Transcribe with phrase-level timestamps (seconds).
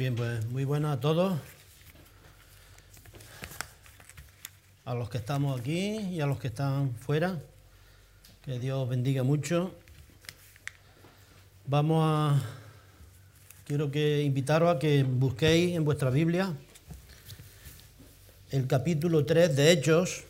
[0.00, 1.38] Bien, pues muy buenas a todos.
[4.86, 7.38] A los que estamos aquí y a los que están fuera.
[8.42, 9.74] Que Dios bendiga mucho.
[11.66, 12.42] Vamos a...
[13.66, 16.54] Quiero que invitaros a que busquéis en vuestra Biblia
[18.52, 20.24] el capítulo 3 de Hechos,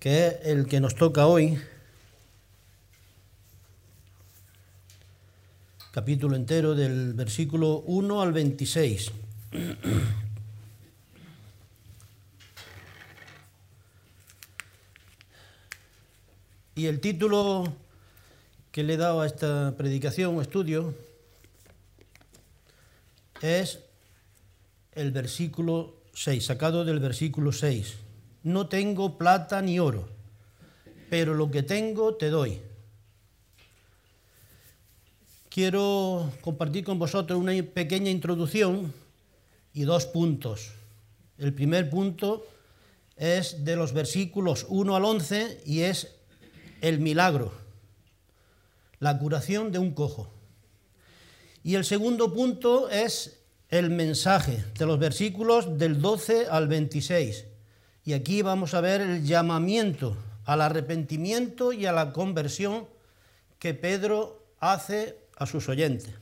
[0.00, 1.60] que es el que nos toca hoy.
[5.92, 9.10] Capítulo entero del versículo 1 al 26.
[16.76, 17.72] Y el título
[18.70, 20.94] que le he dado a esta predicación o estudio
[23.42, 23.80] es
[24.92, 27.96] el versículo 6, sacado del versículo 6.
[28.44, 30.08] No tengo plata ni oro,
[31.10, 32.62] pero lo que tengo te doy
[35.50, 38.94] quiero compartir con vosotros una pequeña introducción
[39.74, 40.70] y dos puntos.
[41.38, 42.46] El primer punto
[43.16, 46.14] es de los versículos 1 al 11 y es
[46.80, 47.52] el milagro,
[49.00, 50.30] la curación de un cojo.
[51.62, 57.44] Y el segundo punto es el mensaje de los versículos del 12 al 26.
[58.04, 62.86] Y aquí vamos a ver el llamamiento al arrepentimiento y a la conversión
[63.58, 66.14] que Pedro hace a sus oyentes.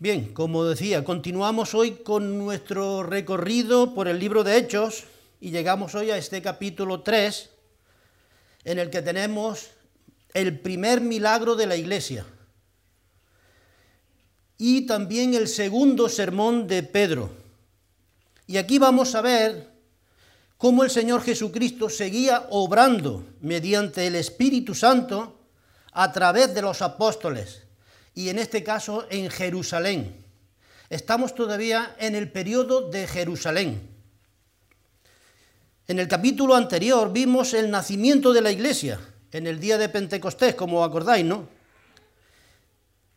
[0.00, 5.04] Bien, como decía, continuamos hoy con nuestro recorrido por el libro de Hechos
[5.40, 7.50] y llegamos hoy a este capítulo 3
[8.64, 9.70] en el que tenemos
[10.34, 12.26] el primer milagro de la iglesia
[14.58, 17.30] y también el segundo sermón de Pedro.
[18.48, 19.70] Y aquí vamos a ver
[20.58, 25.43] cómo el Señor Jesucristo seguía obrando mediante el Espíritu Santo
[25.94, 27.62] a través de los apóstoles
[28.14, 30.24] y en este caso en Jerusalén.
[30.90, 33.90] Estamos todavía en el periodo de Jerusalén.
[35.86, 39.00] En el capítulo anterior vimos el nacimiento de la iglesia,
[39.32, 41.48] en el día de Pentecostés, como acordáis, ¿no?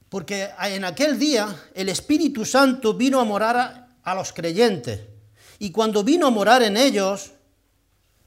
[0.10, 5.02] Porque en aquel día el Espíritu Santo vino a morar a, a los creyentes
[5.60, 7.32] y cuando vino a morar en ellos,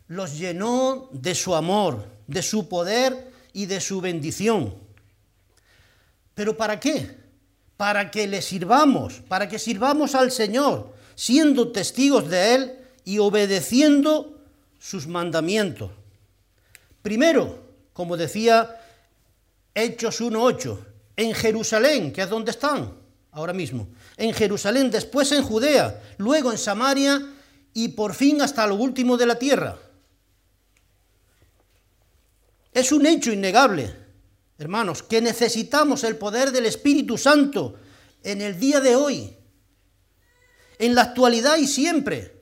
[0.08, 4.74] los llenó de su amor, de su poder y de su bendición.
[6.34, 7.16] ¿Pero para qué?
[7.76, 12.72] Para que le sirvamos, para que sirvamos al Señor, siendo testigos de Él
[13.04, 14.40] y obedeciendo
[14.78, 15.90] sus mandamientos.
[17.02, 17.62] Primero,
[17.92, 18.80] como decía
[19.74, 20.78] Hechos 1.8,
[21.16, 22.94] en Jerusalén, que es donde están
[23.32, 27.20] ahora mismo, en Jerusalén, después en Judea, luego en Samaria
[27.74, 29.76] y por fin hasta lo último de la tierra.
[32.72, 33.94] Es un hecho innegable,
[34.58, 37.74] hermanos, que necesitamos el poder del Espíritu Santo
[38.22, 39.36] en el día de hoy,
[40.78, 42.40] en la actualidad y siempre.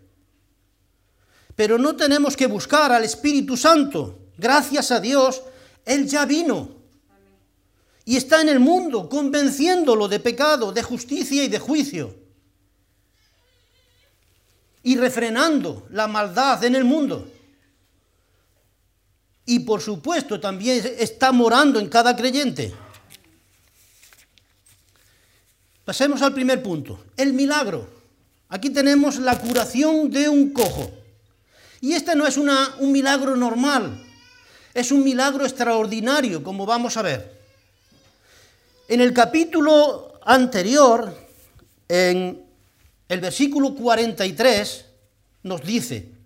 [1.57, 4.19] Pero no tenemos que buscar al Espíritu Santo.
[4.37, 5.43] Gracias a Dios,
[5.85, 6.77] Él ya vino.
[8.05, 12.15] Y está en el mundo convenciéndolo de pecado, de justicia y de juicio.
[14.83, 17.29] Y refrenando la maldad en el mundo
[19.49, 22.71] y por supuesto también está morando en cada creyente.
[25.87, 27.89] Pasemos al primer punto, el milagro.
[28.51, 30.91] Aquí tenemos la curación de un cojo.
[31.81, 34.05] Y este no es un milagro normal,
[34.75, 37.41] es un milagro extraordinario, como vamos a ver.
[38.87, 41.17] En el capítulo anterior,
[41.89, 42.45] en
[43.09, 44.85] el versículo 43,
[45.45, 46.18] nos dice,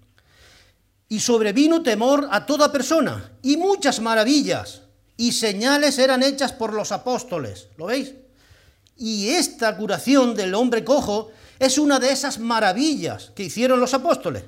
[1.13, 4.81] y sobrevino temor a toda persona, y muchas maravillas
[5.19, 7.69] y señales eran hechas por los apóstoles.
[7.77, 8.15] ¿Lo veis?
[8.97, 14.45] Y esta curación del hombre cojo es una de esas maravillas que hicieron los apóstoles.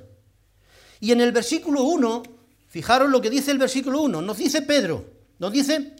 [1.00, 2.22] Y en el versículo 1,
[2.66, 5.04] fijaros lo que dice el versículo 1, nos dice Pedro,
[5.40, 5.94] nos dice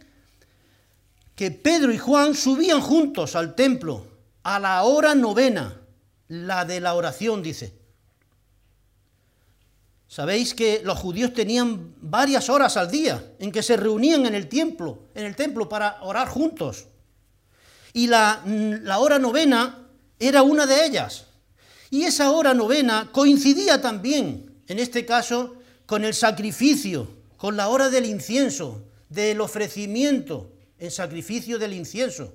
[1.35, 4.07] que Pedro y Juan subían juntos al templo
[4.41, 5.79] a la hora novena,
[6.27, 7.84] la de la oración, dice.
[10.07, 14.47] Sabéis que los judíos tenían varias horas al día en que se reunían en el
[14.47, 16.85] templo, en el templo para orar juntos.
[17.93, 19.87] Y la, la hora novena
[20.19, 21.25] era una de ellas.
[21.89, 25.55] Y esa hora novena coincidía también, en este caso,
[25.85, 32.33] con el sacrificio, con la hora del incienso, del ofrecimiento en sacrificio del incienso.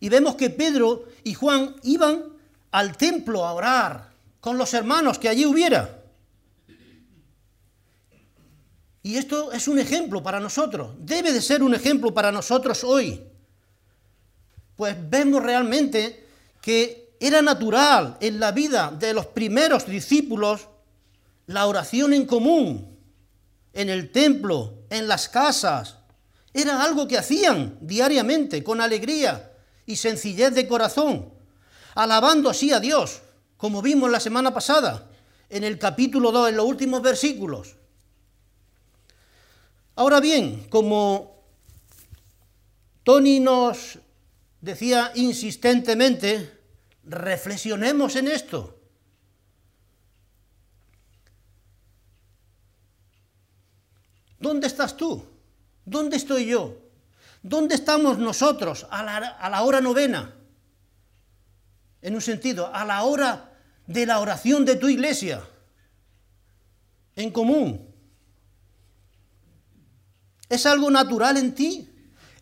[0.00, 2.37] Y vemos que Pedro y Juan iban
[2.70, 4.10] al templo a orar
[4.40, 6.02] con los hermanos que allí hubiera.
[9.02, 13.22] Y esto es un ejemplo para nosotros, debe de ser un ejemplo para nosotros hoy.
[14.76, 16.26] Pues vemos realmente
[16.60, 20.68] que era natural en la vida de los primeros discípulos
[21.46, 22.98] la oración en común,
[23.72, 25.96] en el templo, en las casas.
[26.52, 29.52] Era algo que hacían diariamente, con alegría
[29.86, 31.32] y sencillez de corazón,
[31.98, 33.22] alabando así a Dios,
[33.56, 35.10] como vimos la semana pasada,
[35.50, 37.74] en el capítulo 2, en los últimos versículos.
[39.96, 41.42] Ahora bien, como
[43.02, 43.98] Tony nos
[44.60, 46.60] decía insistentemente,
[47.02, 48.78] reflexionemos en esto.
[54.38, 55.24] ¿Dónde estás tú?
[55.84, 56.76] ¿Dónde estoy yo?
[57.42, 60.37] ¿Dónde estamos nosotros a la, hora novena?
[62.02, 63.52] En un sentido, a la hora
[63.86, 65.42] de la oración de tu iglesia,
[67.18, 67.84] en común.
[70.48, 71.90] ¿Es algo natural en ti?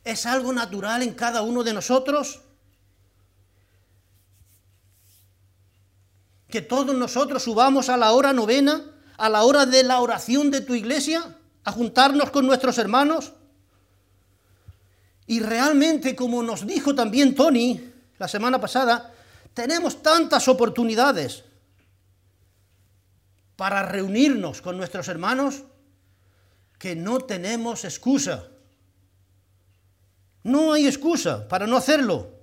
[0.05, 2.43] ¿Es algo natural en cada uno de nosotros?
[6.49, 8.85] Que todos nosotros subamos a la hora novena,
[9.17, 13.33] a la hora de la oración de tu iglesia a juntarnos con nuestros hermanos.
[15.27, 19.13] Y realmente, como nos dijo también Tony la semana pasada,
[19.57, 21.43] tenemos tantas oportunidades
[23.57, 25.63] para reunirnos con nuestros hermanos
[26.79, 28.49] que no tenemos excusa.
[30.43, 32.35] No hay excusa para no hacerlo.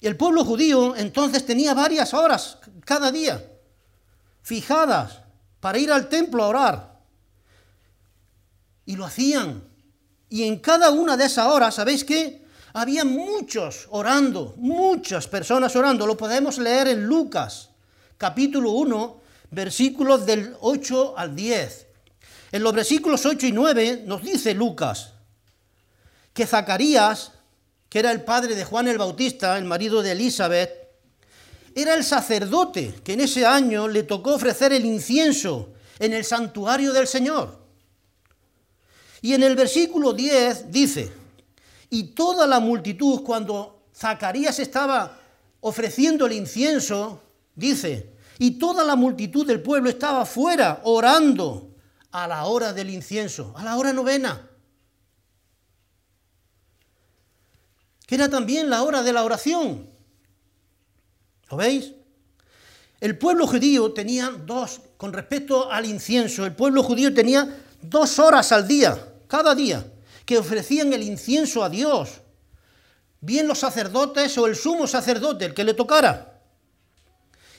[0.00, 2.56] El pueblo judío entonces tenía varias horas
[2.86, 3.46] cada día
[4.40, 5.20] fijadas
[5.60, 7.00] para ir al templo a orar.
[8.86, 9.62] Y lo hacían.
[10.30, 12.43] Y en cada una de esas horas, ¿sabéis qué?
[12.76, 16.08] Había muchos orando, muchas personas orando.
[16.08, 17.70] Lo podemos leer en Lucas,
[18.18, 19.20] capítulo 1,
[19.52, 21.86] versículos del 8 al 10.
[22.50, 25.12] En los versículos 8 y 9 nos dice Lucas
[26.32, 27.30] que Zacarías,
[27.88, 30.88] que era el padre de Juan el Bautista, el marido de Elizabeth,
[31.76, 36.92] era el sacerdote que en ese año le tocó ofrecer el incienso en el santuario
[36.92, 37.56] del Señor.
[39.22, 41.23] Y en el versículo 10 dice,
[41.94, 45.16] y toda la multitud cuando Zacarías estaba
[45.60, 47.22] ofreciendo el incienso,
[47.54, 51.70] dice, y toda la multitud del pueblo estaba fuera orando
[52.10, 54.50] a la hora del incienso, a la hora novena,
[58.08, 59.88] que era también la hora de la oración.
[61.48, 61.92] ¿Lo veis?
[62.98, 68.50] El pueblo judío tenía dos, con respecto al incienso, el pueblo judío tenía dos horas
[68.50, 69.93] al día, cada día,
[70.24, 72.20] que ofrecían el incienso a Dios.
[73.20, 76.42] Bien los sacerdotes o el sumo sacerdote, el que le tocara.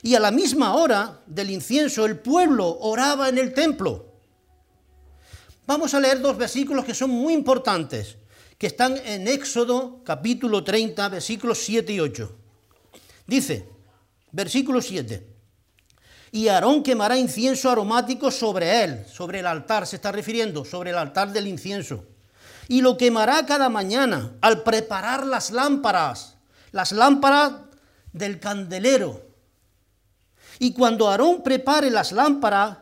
[0.02, 4.12] Y a la misma hora del incienso el pueblo oraba en el templo.
[5.66, 8.16] Vamos a leer dos versículos que son muy importantes,
[8.56, 12.36] que están en Éxodo capítulo 30, versículos 7 y 8.
[13.26, 13.76] Dice,
[14.36, 15.26] Versículo 7.
[16.32, 20.98] Y Aarón quemará incienso aromático sobre él, sobre el altar, se está refiriendo, sobre el
[20.98, 22.04] altar del incienso.
[22.68, 26.36] Y lo quemará cada mañana al preparar las lámparas,
[26.72, 27.52] las lámparas
[28.12, 29.24] del candelero.
[30.58, 32.78] Y cuando Aarón prepare las lámparas,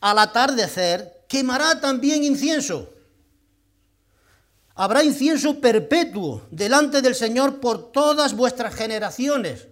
[0.00, 2.92] al atardecer, quemará también incienso.
[4.74, 9.68] Habrá incienso perpetuo delante del Señor por todas vuestras generaciones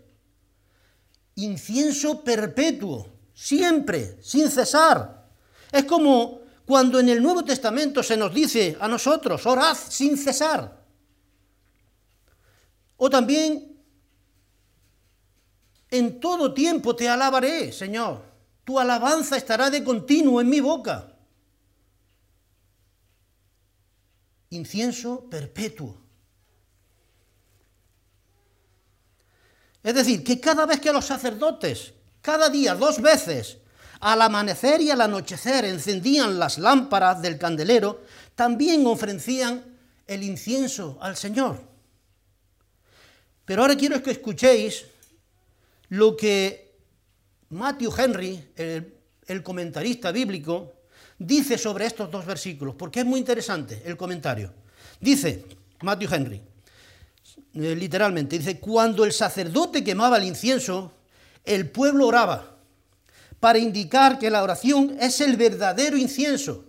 [1.37, 5.28] incienso perpetuo, siempre, sin cesar.
[5.73, 10.83] Es como cuando en el Nuevo Testamento se nos dice a nosotros, orad sin cesar.
[12.97, 13.76] O también,
[15.90, 18.23] en todo tiempo te alabaré, Señor.
[18.64, 21.12] Tu alabanza estará de continuo en mi boca.
[24.50, 26.00] Incienso perpetuo.
[29.83, 31.92] Es decir, que cada vez que los sacerdotes,
[32.23, 33.59] cada día, dos veces,
[34.04, 38.02] al amanecer y al anochecer encendían las lámparas del candelero,
[38.34, 39.64] también ofrecían
[40.06, 41.62] el incienso al Señor.
[43.46, 44.84] Pero ahora quiero que escuchéis
[45.88, 46.76] lo que
[47.49, 48.94] Matthew Henry, el,
[49.26, 50.75] el, comentarista bíblico,
[51.18, 54.52] dice sobre estos dos versículos, porque es muy interesante el comentario.
[55.00, 55.46] Dice
[55.80, 56.42] Matthew Henry,
[57.54, 60.92] eh, literalmente, dice, cuando el sacerdote quemaba el incienso,
[61.42, 62.53] el pueblo oraba
[63.45, 66.65] para indicar que la oración es el verdadero incienso.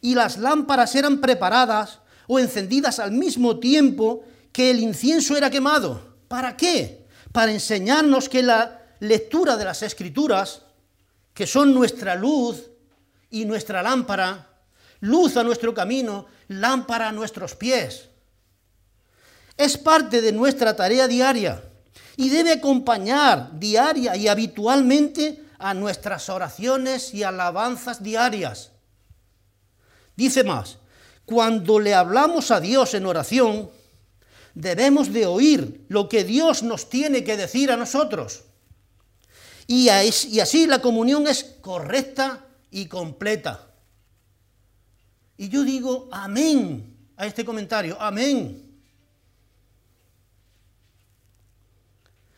[0.00, 1.98] Y las lámparas eran preparadas
[2.28, 4.22] o encendidas al mismo tiempo
[4.52, 6.18] que el incienso era quemado.
[6.28, 7.08] ¿Para qué?
[7.32, 10.62] Para enseñarnos que la lectura de las escrituras,
[11.34, 12.70] que son nuestra luz
[13.28, 14.48] y nuestra lámpara,
[15.00, 18.08] luz a nuestro camino, lámpara a nuestros pies.
[19.56, 21.60] Es parte de nuestra tarea diaria
[22.16, 28.70] y debe acompañar diaria y habitualmente a nuestras oraciones y alabanzas diarias.
[30.16, 30.78] Dice más,
[31.24, 33.70] cuando le hablamos a Dios en oración,
[34.54, 38.44] debemos de oír lo que Dios nos tiene que decir a nosotros.
[39.66, 43.66] Y, así la comunión es correcta y completa.
[45.36, 48.63] Y yo digo amén a este comentario, amén.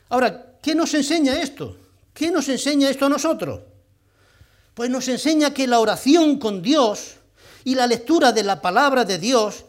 [0.09, 1.77] Ahora, ¿qué nos enseña esto?
[2.13, 3.61] ¿Qué nos enseña esto a nosotros?
[4.75, 7.17] Pues nos enseña que la oración con Dios
[7.65, 9.65] y la lectura de la palabra de Dios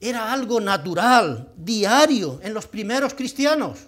[0.00, 3.80] era algo natural, diario en los primeros cristianos,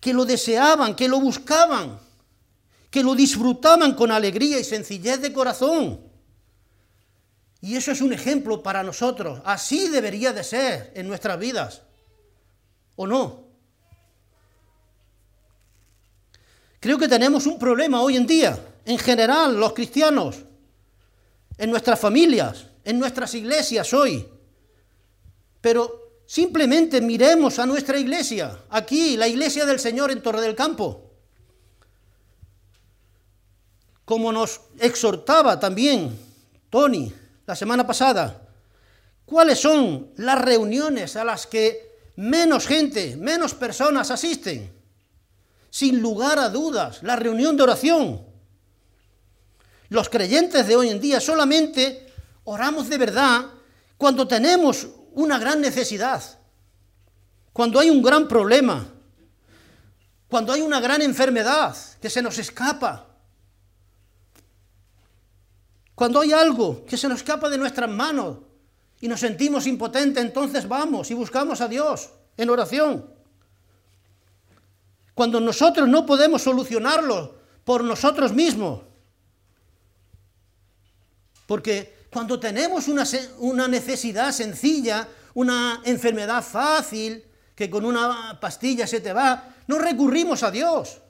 [0.00, 1.98] que lo deseaban, que lo buscaban,
[2.90, 6.00] que lo disfrutaban con alegría y sencillez de corazón.
[7.60, 9.40] Y eso es un ejemplo para nosotros.
[9.44, 11.82] Así debería de ser en nuestras vidas.
[12.96, 13.45] ¿O no?
[16.86, 20.36] Creo que tenemos un problema hoy en día, en general, los cristianos,
[21.58, 24.24] en nuestras familias, en nuestras iglesias hoy.
[25.60, 31.10] Pero simplemente miremos a nuestra iglesia, aquí, la iglesia del Señor en Torre del Campo.
[34.04, 36.16] Como nos exhortaba también
[36.70, 37.12] Tony
[37.48, 38.46] la semana pasada,
[39.24, 44.75] ¿cuáles son las reuniones a las que menos gente, menos personas asisten?
[45.76, 48.24] Sin lugar a dudas, la reunión de oración.
[49.90, 52.10] Los creyentes de hoy en día solamente
[52.44, 53.44] oramos de verdad
[53.98, 56.22] cuando tenemos una gran necesidad,
[57.52, 58.90] cuando hay un gran problema,
[60.28, 63.08] cuando hay una gran enfermedad que se nos escapa,
[65.94, 68.38] cuando hay algo que se nos escapa de nuestras manos
[68.98, 73.15] y nos sentimos impotentes, entonces vamos y buscamos a Dios en oración.
[75.16, 78.82] Cuando nosotros no podemos solucionarlo por nosotros mismos.
[81.46, 89.14] Porque cuando tenemos una, necesidad sencilla, una enfermedad fácil, que con una pastilla se te
[89.14, 91.00] va, no recurrimos a Dios,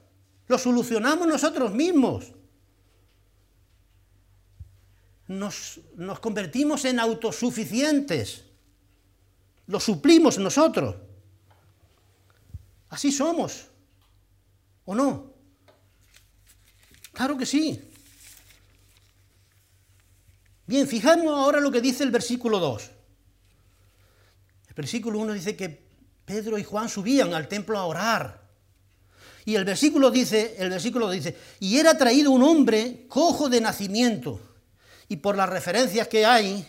[0.46, 2.26] lo solucionamos nosotros mismos.
[5.26, 8.44] Nos, nos, convertimos en autosuficientes,
[9.66, 10.94] lo suplimos nosotros.
[12.88, 13.66] Así somos,
[14.86, 15.34] ¿o no?
[17.12, 17.80] Claro que sí.
[20.66, 22.90] Bien, fijamos ahora lo que dice el versículo 2.
[24.68, 25.86] El versículo 1 dice que
[26.24, 28.46] Pedro y Juan subían al templo a orar.
[29.44, 34.40] Y el versículo dice, el versículo dice, y era traído un hombre cojo de nacimiento.
[35.08, 36.66] Y por las referencias que hay,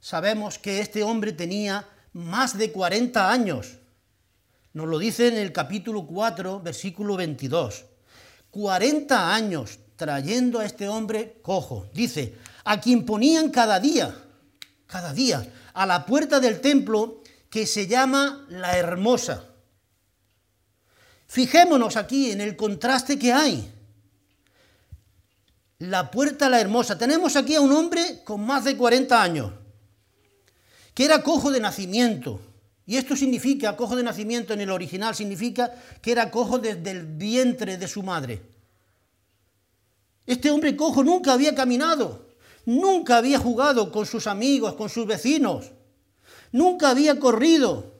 [0.00, 3.78] sabemos que este hombre tenía más de 40 años.
[4.76, 7.86] Nos lo dice en el capítulo 4, versículo 22.
[8.50, 11.88] 40 años trayendo a este hombre cojo.
[11.94, 14.14] Dice, a quien ponían cada día,
[14.86, 19.46] cada día, a la puerta del templo que se llama la Hermosa.
[21.26, 23.72] Fijémonos aquí en el contraste que hay.
[25.78, 26.98] La puerta la Hermosa.
[26.98, 29.52] Tenemos aquí a un hombre con más de 40 años,
[30.92, 32.45] que era cojo de nacimiento.
[32.86, 37.04] Y esto significa, cojo de nacimiento en el original, significa que era cojo desde el
[37.04, 38.40] vientre de su madre.
[40.24, 42.26] Este hombre cojo nunca había caminado,
[42.66, 45.70] Nunca había jugado con sus amigos, con sus vecinos.
[46.50, 47.94] Nunca había corrido.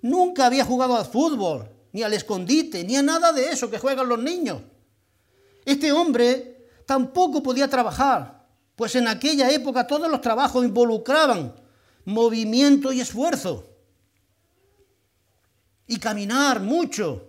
[0.00, 4.08] Nunca había jugado al fútbol, ni al escondite, ni a nada de eso que juegan
[4.08, 4.62] los niños.
[5.64, 11.54] Este hombre tampoco podía trabajar, pues en aquella época todos los trabajos involucraban
[12.06, 13.71] movimiento y esfuerzo.
[15.86, 17.28] Y caminar mucho.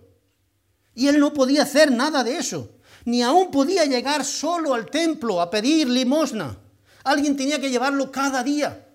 [0.94, 5.40] Y él no podía hacer nada de eso ni aún podía llegar solo al templo
[5.40, 6.56] a pedir limosna.
[7.04, 8.88] Alguien tenía que llevarlo cada día,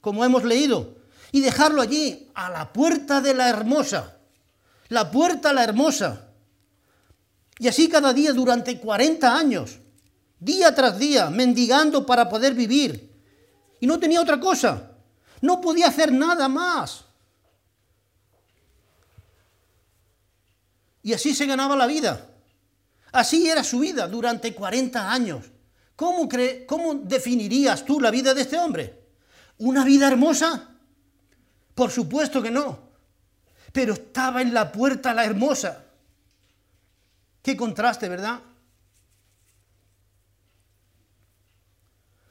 [0.00, 0.96] como hemos leído,
[1.32, 4.18] y dejarlo allí, a la puerta de la hermosa.
[4.88, 6.28] La puerta a la hermosa.
[7.58, 9.78] Y así cada día durante 40 años,
[10.38, 13.10] día tras día, mendigando para poder vivir.
[13.80, 14.90] Y no tenía otra cosa.
[15.40, 17.03] No podía hacer nada más.
[21.04, 22.30] Y así se ganaba la vida.
[23.12, 25.44] Así era su vida durante 40 años.
[25.94, 26.28] ¿Cómo,
[26.66, 29.04] ¿Cómo definirías tú la vida de este hombre?
[29.58, 30.70] ¿Una vida hermosa?
[31.74, 32.78] Por supuesto que no.
[33.70, 35.84] Pero estaba en la puerta la hermosa.
[37.42, 38.40] Qué contraste, ¿verdad?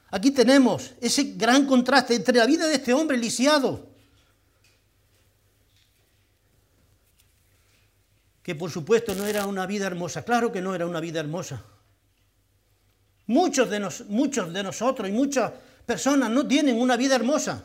[0.09, 3.92] Aquí tenemos ese gran contraste entre la vida de este hombre lisiado,
[8.43, 11.63] que por supuesto no era una vida hermosa, claro que no era una vida hermosa.
[13.27, 15.51] Muchos de, muchos de nosotros y muchas
[15.85, 17.63] personas no tienen una vida hermosa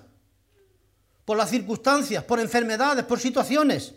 [1.24, 3.92] por las circunstancias, por enfermedades, por situaciones.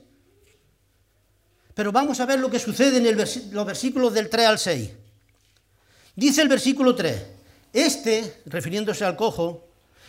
[1.76, 4.90] Pero vamos a ver lo que sucede en los versículos del 3 al 6.
[6.16, 7.26] Dice el versículo 3,
[7.72, 9.68] este, refiriéndose al cojo,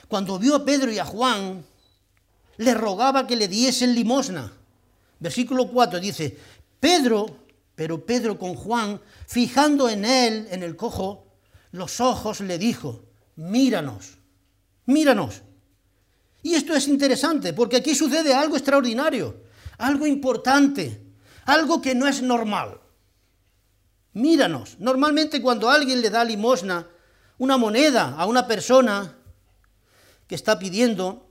[0.09, 1.64] cuando vio a Pedro y a Juan,
[2.57, 4.52] le rogaba que le diesen limosna.
[5.21, 6.37] Versículo 4 dice,
[6.83, 7.27] Pedro,
[7.77, 11.29] pero Pedro con Juan, fijando en él, en el cojo,
[11.71, 13.05] los ojos le dijo,
[13.37, 14.19] míranos,
[14.87, 15.43] míranos.
[16.43, 19.45] Y esto es interesante, porque aquí sucede algo extraordinario,
[19.79, 21.01] algo importante,
[21.45, 22.81] algo que no es normal.
[24.15, 24.75] Míranos.
[24.81, 26.89] Normalmente cuando alguien le da limosna,
[27.39, 29.19] una moneda a una persona
[30.27, 31.29] que está pidiendo,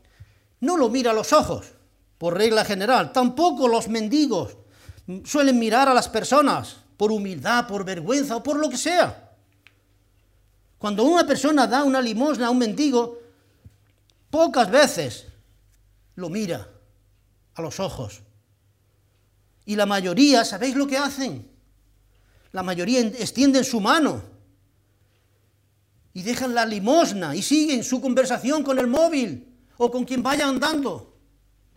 [0.62, 1.74] no lo mira a los ojos,
[2.18, 3.12] por regla general.
[3.12, 4.61] Tampoco los mendigos
[5.24, 9.32] suelen mirar a las personas por humildad, por vergüenza o por lo que sea.
[10.78, 13.20] Cuando una persona da una limosna a un mendigo,
[14.30, 15.26] pocas veces
[16.16, 16.68] lo mira
[17.56, 18.22] a los ojos.
[19.66, 21.48] Y la mayoría, ¿sabéis lo que hacen?
[22.52, 24.24] La mayoría extienden su mano
[26.14, 30.48] y dejan la limosna y siguen su conversación con el móvil o con quien vaya
[30.48, 31.16] andando,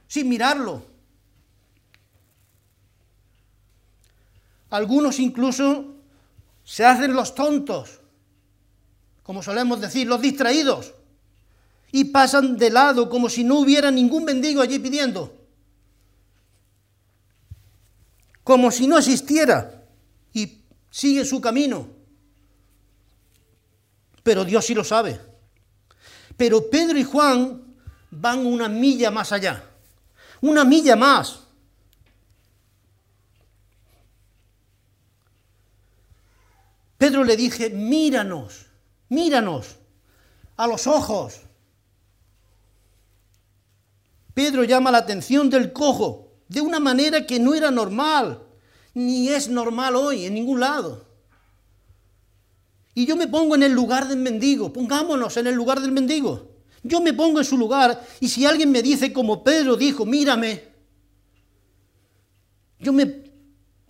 [0.09, 0.94] sin mirarlo.
[4.75, 5.95] Algunos incluso
[6.65, 8.01] se hacen los tontos,
[9.23, 10.95] como solemos decir, los distraídos,
[11.93, 15.33] y pasan de lado como si no hubiera ningún mendigo allí pidiendo,
[18.43, 19.85] como si no existiera,
[20.33, 20.59] y
[20.91, 21.95] sigue su camino
[24.25, 25.21] pero Dios sí lo sabe.
[26.37, 27.63] Pero Pedro y Juan
[28.11, 29.63] van una milla más allá,
[30.41, 31.44] una milla más.
[37.05, 38.65] Pedro le dije, míranos,
[39.11, 39.77] míranos
[40.57, 41.39] a los ojos.
[44.33, 48.43] Pedro llama la atención del cojo de una manera que no era normal,
[48.95, 51.07] ni es normal hoy en ningún lado.
[52.95, 56.53] Y yo me pongo en el lugar del mendigo, pongámonos en el lugar del mendigo.
[56.83, 60.69] Yo me pongo en su lugar y si alguien me dice como Pedro dijo, mírame,
[62.79, 63.25] yo me,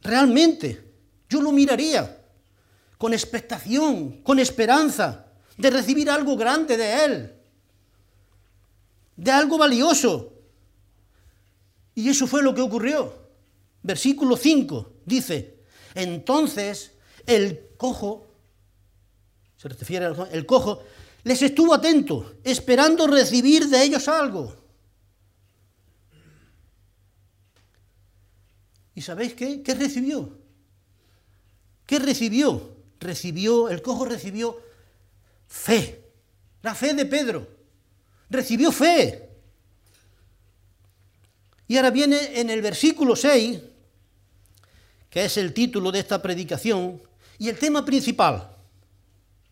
[0.02, 0.92] realmente,
[1.28, 2.23] yo lo miraría
[2.98, 5.26] con expectación, con esperanza
[5.56, 7.32] de recibir algo grande de él,
[9.16, 10.32] de algo valioso.
[11.94, 13.24] Y eso fue lo que ocurrió.
[13.82, 15.60] Versículo 5 dice,
[15.94, 16.92] entonces
[17.26, 18.26] el cojo
[19.56, 20.82] se refiere al el cojo,
[21.22, 24.54] les estuvo atento, esperando recibir de ellos algo.
[28.94, 29.62] ¿Y sabéis qué?
[29.62, 30.38] ¿Qué recibió?
[31.86, 32.73] ¿Qué recibió?
[33.04, 34.58] Recibió, el cojo recibió
[35.46, 36.02] fe,
[36.62, 37.46] la fe de Pedro.
[38.30, 39.28] Recibió fe.
[41.68, 43.60] Y ahora viene en el versículo 6,
[45.10, 46.98] que es el título de esta predicación,
[47.38, 48.50] y el tema principal.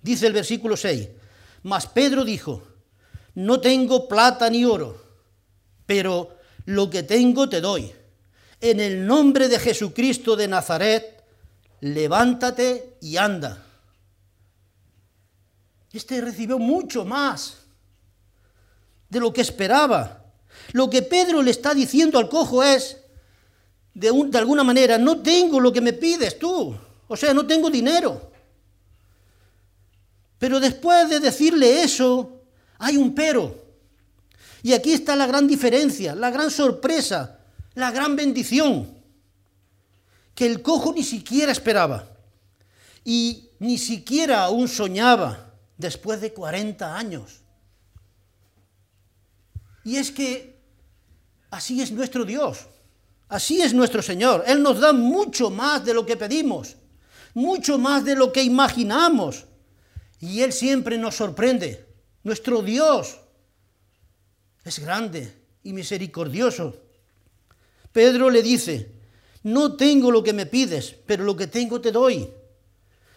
[0.00, 1.08] Dice el versículo 6,
[1.64, 2.62] mas Pedro dijo,
[3.34, 4.98] no tengo plata ni oro,
[5.84, 7.92] pero lo que tengo te doy.
[8.62, 11.21] En el nombre de Jesucristo de Nazaret,
[11.82, 13.60] levántate y anda.
[15.92, 17.58] Este recibió mucho más
[19.10, 20.24] de lo que esperaba.
[20.72, 22.98] Lo que Pedro le está diciendo al cojo es,
[23.92, 26.74] de, de alguna manera, no tengo lo que me pides tú.
[27.08, 28.30] O sea, no tengo dinero.
[30.38, 32.42] Pero después de decirle eso,
[32.78, 33.60] hay un pero.
[34.62, 37.40] Y aquí está la gran diferencia, la gran sorpresa,
[37.74, 38.91] la gran bendición,
[40.34, 42.08] que el cojo ni siquiera esperaba
[43.04, 47.40] y ni siquiera aún soñaba después de 40 años.
[49.84, 50.60] Y es que
[51.50, 52.66] así es nuestro Dios,
[53.28, 54.44] así es nuestro Señor.
[54.46, 56.76] Él nos da mucho más de lo que pedimos,
[57.34, 59.44] mucho más de lo que imaginamos.
[60.20, 61.84] Y Él siempre nos sorprende.
[62.22, 63.18] Nuestro Dios
[64.64, 66.76] es grande y misericordioso.
[67.92, 69.01] Pedro le dice,
[69.42, 72.28] no tengo lo que me pides, pero lo que tengo te doy.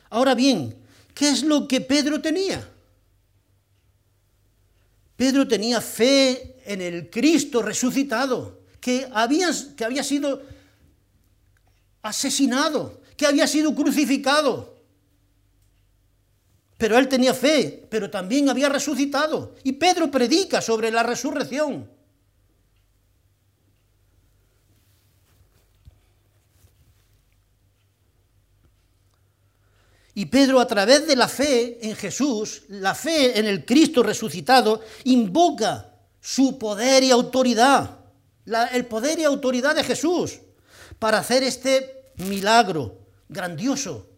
[0.09, 0.75] Ahora bien,
[1.13, 2.67] ¿qué es lo que Pedro tenía?
[5.15, 10.41] Pedro tenía fe en el Cristo resucitado, que había, que había sido
[12.01, 14.75] asesinado, que había sido crucificado
[16.77, 19.55] Pero él tenía fe, pero también había resucitado.
[19.63, 21.89] Y Pedro predica sobre la resurrección.
[30.17, 34.81] Y Pedro a través de la fe en Jesús, la fe en el Cristo resucitado,
[35.03, 37.99] invoca su poder y autoridad,
[38.71, 40.39] el poder y autoridad de Jesús
[40.99, 42.97] para hacer este milagro
[43.27, 44.09] grandioso,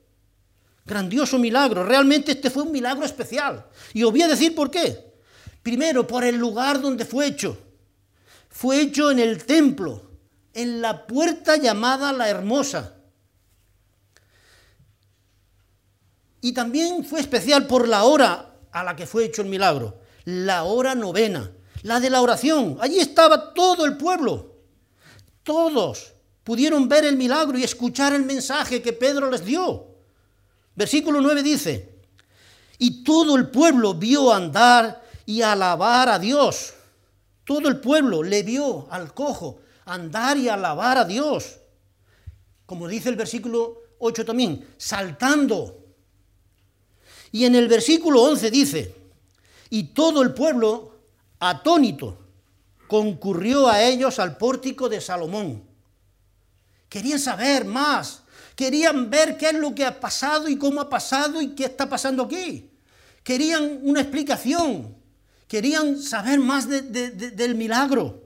[0.85, 1.83] grandioso milagro.
[1.83, 3.65] Realmente este fue un milagro especial.
[3.91, 5.03] Y os voy a decir por qué.
[5.63, 7.57] Primero, por el lugar donde fue hecho.
[8.49, 10.11] Fue hecho en el templo,
[10.53, 12.96] en la puerta llamada la Hermosa
[16.41, 20.63] Y también fue especial por la hora a la que fue hecho el milagro, la
[20.63, 21.51] hora novena,
[21.83, 22.77] la de la oración.
[22.79, 24.55] Allí estaba todo el pueblo.
[25.43, 29.87] Todos pudieron ver el milagro y escuchar el mensaje que Pedro les dio.
[30.75, 31.97] Versículo 9 dice,
[32.77, 36.73] y todo el pueblo vio andar y alabar a Dios.
[37.43, 41.57] Todo el pueblo le vio al cojo andar y alabar a Dios.
[42.65, 45.76] Como dice el versículo 8 también, saltando
[47.31, 48.95] y en el versículo 11 dice,
[49.69, 50.95] y todo el pueblo,
[51.39, 52.17] atónito,
[52.87, 55.63] concurrió a ellos al pórtico de Salomón.
[56.89, 58.23] Querían saber más,
[58.55, 61.89] querían ver qué es lo que ha pasado y cómo ha pasado y qué está
[61.89, 62.69] pasando aquí.
[63.23, 64.95] Querían una explicación,
[65.47, 68.23] querían saber más del milagro.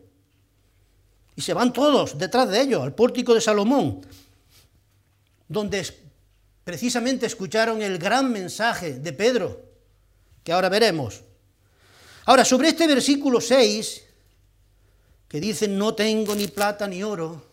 [1.35, 4.01] Y se van todos detrás de ellos, al pórtico de Salomón,
[5.47, 5.79] donde
[6.63, 9.61] precisamente escucharon el gran mensaje de Pedro,
[10.43, 11.23] que ahora veremos.
[12.25, 14.03] Ahora, sobre este versículo 6,
[15.27, 17.45] que dice, no tengo ni plata ni oro,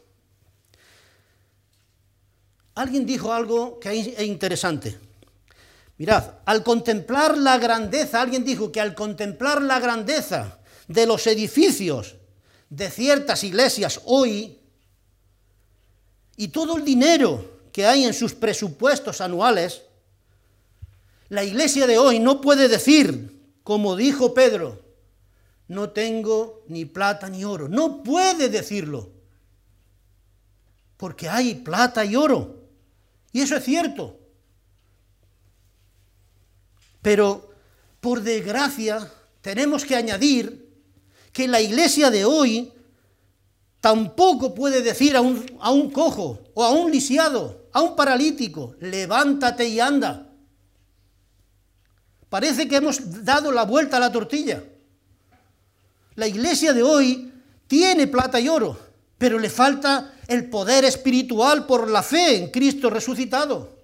[2.74, 4.98] alguien dijo algo que es interesante.
[5.96, 12.16] Mirad, al contemplar la grandeza, alguien dijo que al contemplar la grandeza de los edificios
[12.70, 14.58] de ciertas iglesias hoy,
[16.36, 19.82] y todo el dinero que hay en sus presupuestos anuales,
[21.28, 24.82] la iglesia de hoy no puede decir, como dijo Pedro,
[25.68, 27.68] no tengo ni plata ni oro.
[27.68, 29.12] No puede decirlo.
[30.96, 32.64] Porque hay plata y oro.
[33.30, 34.18] Y eso es cierto.
[37.00, 37.48] Pero,
[38.00, 39.08] por desgracia,
[39.40, 40.68] tenemos que añadir
[41.32, 42.72] que la iglesia de hoy
[43.80, 48.74] tampoco puede decir a un, a un cojo o a un lisiado a un paralítico,
[48.80, 50.26] levántate y anda.
[52.28, 54.64] Parece que hemos dado la vuelta a la tortilla.
[56.16, 57.32] La iglesia de hoy
[57.68, 58.76] tiene plata y oro,
[59.16, 63.78] pero le falta el poder espiritual por la fe en Cristo resucitado,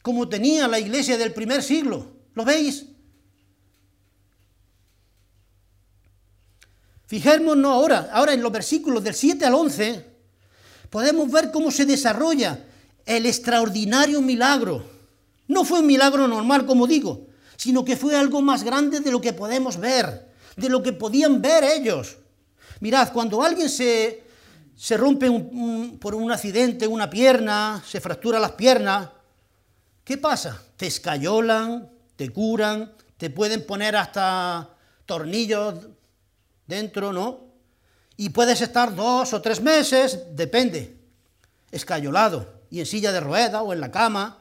[0.00, 2.06] como tenía la iglesia del primer siglo.
[2.34, 2.86] ¿Lo veis?
[7.06, 10.17] Fijémonos ahora, ahora en los versículos del 7 al 11,
[10.90, 12.64] podemos ver cómo se desarrolla
[13.06, 14.84] el extraordinario milagro.
[15.46, 19.20] No fue un milagro normal, como digo, sino que fue algo más grande de lo
[19.20, 22.18] que podemos ver, de lo que podían ver ellos.
[22.80, 24.22] Mirad, cuando alguien se,
[24.76, 25.28] se rompe
[26.00, 29.08] por un accidente una pierna, se fractura las piernas,
[30.04, 30.62] ¿qué pasa?
[30.76, 34.70] Te escayolan, te curan, te pueden poner hasta
[35.06, 35.74] tornillos
[36.66, 37.47] dentro, ¿no?
[38.20, 40.96] Y puedes estar dos o tres meses, depende,
[41.70, 44.38] escayolado y en silla de rueda o en la cama.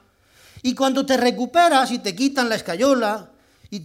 [0.64, 3.30] Y cuando te recuperas y te quitan la escayola,
[3.70, 3.84] y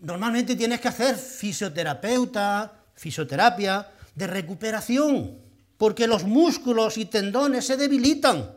[0.00, 5.38] normalmente tienes que hacer fisioterapeuta, fisioterapia de recuperación,
[5.76, 8.50] porque los músculos y tendones se debilitan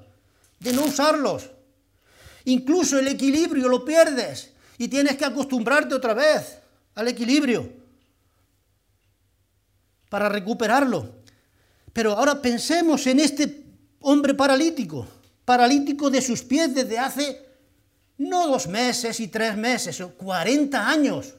[0.59, 1.51] de no usarlos.
[2.45, 6.57] Incluso el equilibrio lo pierdes y tienes que acostumbrarte otra vez
[6.95, 7.80] al equilibrio
[10.11, 11.23] para recuperarlo.
[11.93, 13.63] Pero ahora pensemos en este
[14.01, 15.07] hombre paralítico,
[15.45, 17.45] paralítico de sus pies desde hace
[18.17, 21.33] no dos meses y tres meses, 40 años.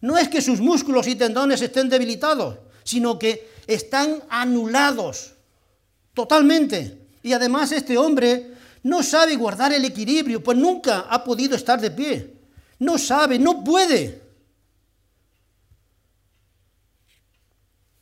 [0.00, 5.34] No es que sus músculos y tendones estén debilitados, sino que están anulados
[6.14, 7.08] totalmente.
[7.22, 8.54] Y además este hombre
[8.84, 12.34] no sabe guardar el equilibrio, pues nunca ha podido estar de pie.
[12.78, 14.23] No sabe, no puede.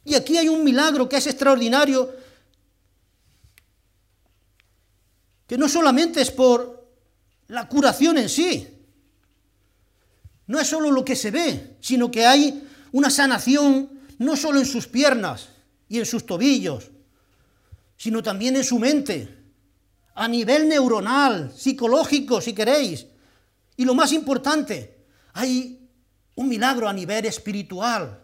[0.04, 2.12] Y aquí hay un milagro que es extraordinario,
[5.46, 6.88] que no solamente es por
[7.48, 8.68] la curación en sí,
[10.46, 14.66] no es solo lo que se ve, sino que hay una sanación no solo en
[14.66, 15.48] sus piernas
[15.88, 16.90] y en sus tobillos,
[17.96, 19.38] sino también en su mente,
[20.14, 23.06] a nivel neuronal, psicológico, si queréis,
[23.76, 25.88] Y lo más importante, hay
[26.34, 28.21] un milagro a nivel espiritual.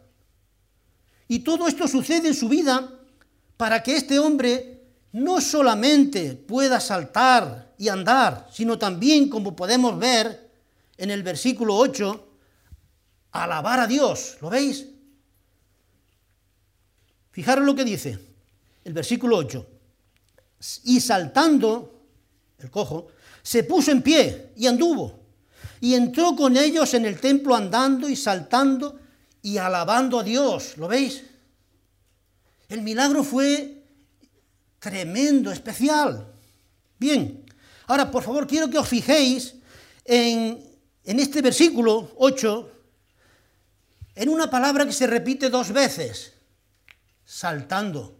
[1.28, 2.90] Y todo esto sucede en su vida
[3.56, 10.50] para que este hombre no solamente pueda saltar y andar, sino también, como podemos ver
[10.96, 12.28] en el versículo 8,
[13.32, 14.38] alabar a Dios.
[14.40, 14.86] ¿Lo veis?
[17.30, 18.18] Fijaros lo que dice
[18.84, 19.66] el versículo 8.
[20.84, 22.02] Y saltando,
[22.58, 23.08] el cojo,
[23.42, 25.20] se puso en pie y anduvo.
[25.80, 28.97] Y entró con ellos en el templo andando y saltando
[29.48, 30.76] y alabando a Dios.
[30.76, 31.24] ¿Lo veis?
[32.68, 33.82] El milagro fue
[34.78, 36.34] tremendo, especial.
[36.98, 37.46] Bien,
[37.86, 39.54] ahora por favor quiero que os fijéis
[40.04, 40.62] en,
[41.02, 42.72] en este versículo 8,
[44.16, 46.34] en una palabra que se repite dos veces,
[47.24, 48.18] saltando.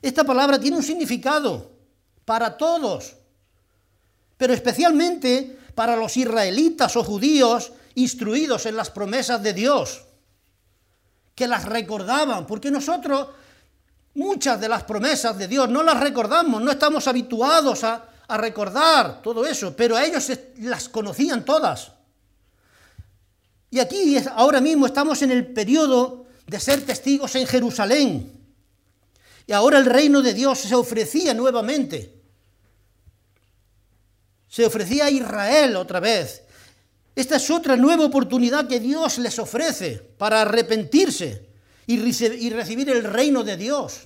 [0.00, 1.72] Esta palabra tiene un significado
[2.24, 3.16] para todos,
[4.38, 10.02] pero especialmente para los israelitas o judíos instruidos en las promesas de Dios,
[11.34, 13.28] que las recordaban, porque nosotros
[14.14, 19.44] muchas de las promesas de Dios no las recordamos, no estamos habituados a, recordar todo
[19.44, 21.92] eso, pero ellos las conocían todas.
[23.70, 28.32] Y aquí ahora mismo estamos en el periodo de ser testigos en Jerusalén.
[29.46, 32.13] Y ahora el reino de Dios se ofrecía nuevamente.
[34.54, 36.44] Se ofrecía a Israel otra vez.
[37.16, 41.44] Esta es otra nueva oportunidad que Dios les ofrece para arrepentirse
[41.88, 41.98] y,
[42.50, 44.02] recibir el reino de Dios.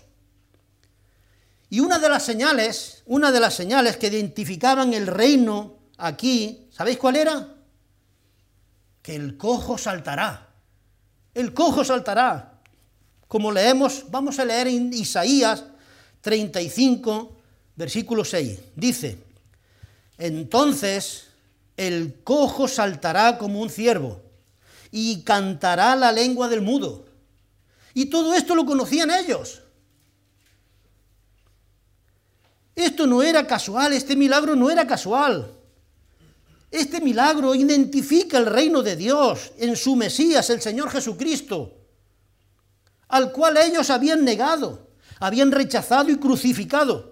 [1.68, 6.96] Y una de las señales, una de las señales que identificaban el reino aquí, ¿sabéis
[6.96, 7.54] cuál era?
[9.02, 10.48] que el cojo saltará.
[11.34, 12.58] El cojo saltará.
[13.26, 15.62] Como leemos, vamos a leer en Isaías
[16.22, 17.36] 35,
[17.76, 18.60] versículo 6.
[18.74, 19.27] Dice,
[20.18, 21.28] entonces
[21.76, 24.20] el cojo saltará como un ciervo
[24.90, 27.06] y cantará la lengua del mudo.
[27.94, 29.62] Y todo esto lo conocían ellos.
[32.74, 35.52] Esto no era casual, este milagro no era casual.
[36.70, 41.74] Este milagro identifica el reino de Dios en su Mesías, el Señor Jesucristo,
[43.08, 47.07] al cual ellos habían negado, habían rechazado y crucificado.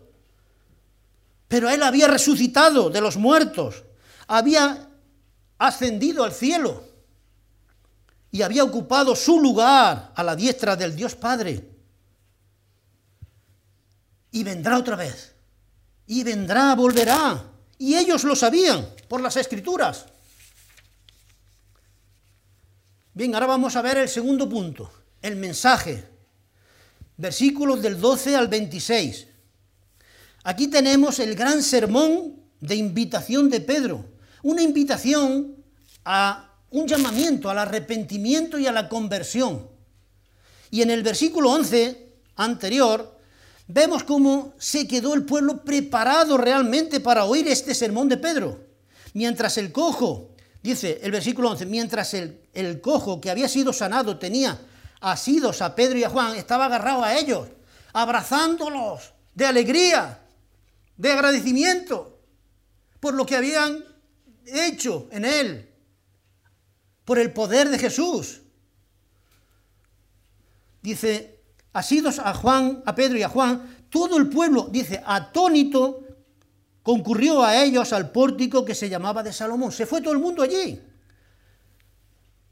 [1.49, 3.85] Pero Él había resucitado de los muertos,
[4.27, 4.89] había
[5.59, 6.83] ascendido al cielo
[8.31, 11.71] y había ocupado su lugar a la diestra del Dios Padre.
[14.33, 15.35] Y vendrá otra vez,
[16.07, 20.07] y vendrá, volverá y ellos lo sabían por las escrituras.
[23.13, 24.91] Bien, ahora vamos a ver el segundo punto,
[25.23, 26.05] el mensaje.
[27.17, 29.27] Versículos del 12 al 26.
[30.47, 34.05] Aquí tenemos el gran sermón de invitación de Pedro,
[34.45, 35.57] una invitación
[36.05, 39.69] a un llamamiento al arrepentimiento y a la conversión.
[40.71, 43.19] Y en el versículo 11 anterior
[43.67, 48.61] vemos cómo se quedó el pueblo preparado realmente para oír este sermón de Pedro.
[49.15, 50.31] Mientras el cojo,
[50.63, 54.61] dice el versículo 11, mientras el, el cojo que había sido sanado tenía
[55.01, 57.49] asidos a Pedro y a Juan, estaba agarrado a ellos,
[57.93, 60.21] abrazándolos de alegría,
[60.97, 62.21] de agradecimiento
[63.01, 63.85] por lo que habían
[64.47, 65.71] hecho en él,
[67.05, 68.43] por el poder de Jesús.
[70.83, 71.41] Dice
[71.73, 76.07] asidos a Juan, a Pedro y a Juan, todo el pueblo, dice, atónito,
[76.83, 79.73] concurrió a ellos al pórtico que se llamaba de Salomón.
[79.73, 80.81] Se fue todo el mundo allí.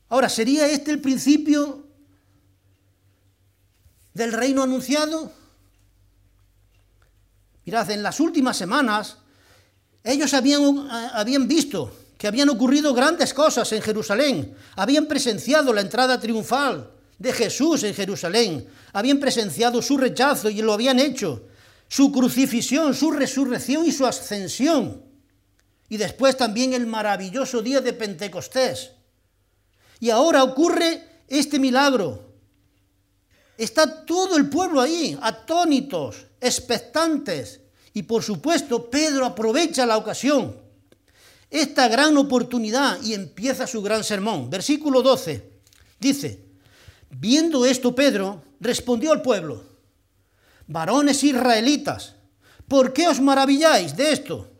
[0.08, 1.86] Ahora, ¿sería este el principio
[4.12, 5.32] del reino anunciado?
[7.64, 9.18] Mirad, en las últimas semanas
[10.02, 16.20] ellos habían, habían visto que habían ocurrido grandes cosas en Jerusalén, habían presenciado la entrada
[16.20, 18.66] triunfal de Jesús en Jerusalén.
[18.92, 21.44] Habían presenciado su rechazo y lo habían hecho,
[21.88, 25.02] su crucifixión, su resurrección y su ascensión.
[25.88, 28.90] Y después también el maravilloso día de Pentecostés.
[30.00, 32.34] Y ahora ocurre este milagro.
[33.56, 37.60] Está todo el pueblo ahí, atónitos, expectantes.
[37.92, 40.56] Y por supuesto, Pedro aprovecha la ocasión,
[41.50, 44.50] esta gran oportunidad, y empieza su gran sermón.
[44.50, 45.50] Versículo 12
[45.98, 46.44] dice,
[47.10, 49.62] Viendo esto, Pedro respondió al pueblo,
[50.66, 52.16] varones israelitas,
[52.66, 54.50] ¿por qué os maravilláis de esto?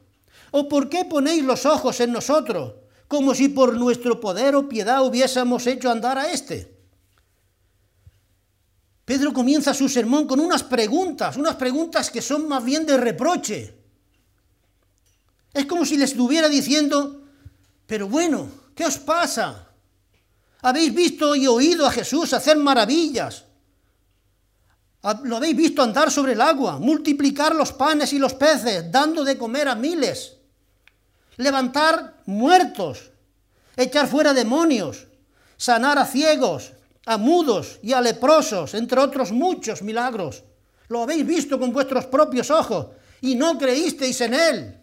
[0.53, 2.75] ¿O por qué ponéis los ojos en nosotros,
[3.09, 6.74] como si por nuestro poder o piedad hubiésemos hecho andar a éste?
[9.05, 13.75] Pedro comienza su sermón con unas preguntas, unas preguntas que son más bien de reproche.
[15.53, 17.23] Es como si les estuviera diciendo,
[17.87, 19.69] Pero bueno, ¿qué os pasa?
[20.62, 23.45] Habéis visto y oído a Jesús hacer maravillas.
[25.25, 29.37] Lo habéis visto andar sobre el agua, multiplicar los panes y los peces, dando de
[29.37, 30.38] comer a miles,
[31.37, 33.11] levantar muertos,
[33.77, 35.07] echar fuera demonios,
[35.59, 36.73] sanar a ciegos,
[37.07, 40.43] a mudos y a leprosos, entre otros muchos milagros.
[40.88, 42.88] Lo habéis visto con vuestros propios ojos
[43.21, 44.81] y no creísteis en él.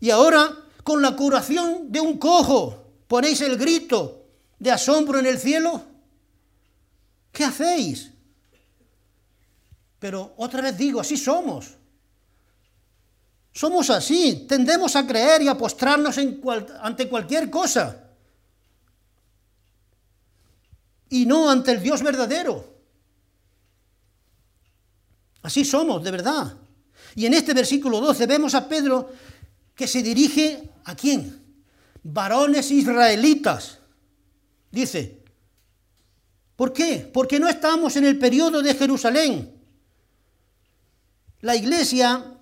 [0.00, 4.26] Y ahora, con la curación de un cojo, ponéis el grito
[4.58, 5.82] de asombro en el cielo.
[7.32, 8.12] ¿Qué hacéis?
[9.98, 11.74] Pero otra vez digo, así somos.
[13.52, 16.16] Somos así, tendemos a creer y a postrarnos
[16.80, 18.05] ante cualquier cosa.
[21.10, 22.74] Y no ante el Dios verdadero.
[25.42, 26.56] Así somos, de verdad.
[27.14, 29.10] Y en este versículo 12 vemos a Pedro
[29.74, 31.42] que se dirige a quién?
[32.02, 33.78] Varones israelitas.
[34.70, 35.22] Dice,
[36.56, 37.10] ¿por qué?
[37.12, 39.52] Porque no estamos en el periodo de Jerusalén.
[41.40, 42.36] La iglesia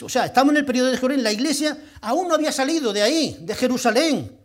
[0.00, 3.02] o sea, estamos en el periodo de Jerusalén, la iglesia aún no había salido de
[3.02, 4.38] ahí, de Jerusalén.